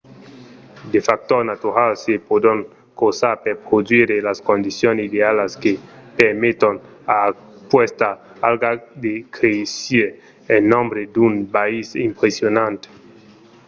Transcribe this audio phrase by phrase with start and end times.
[0.91, 2.57] de factors naturals se pòdon
[2.99, 5.73] crosar per produire las condicions idealas que
[6.19, 6.75] permeton
[7.13, 8.09] a aquesta
[8.49, 8.71] alga
[9.03, 10.07] de créisser
[10.55, 12.77] en nombre d'un biais impressionant